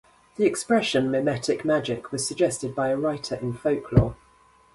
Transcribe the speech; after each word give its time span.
The 0.35 0.45
expression 0.47 1.11
"mimetic 1.11 1.63
magic" 1.63 2.11
was 2.11 2.27
suggested 2.27 2.73
by 2.73 2.87
a 2.89 2.97
writer 2.97 3.35
in 3.35 3.53
Folklore. 3.53 4.15